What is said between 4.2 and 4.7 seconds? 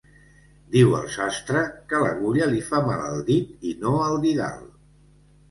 didal.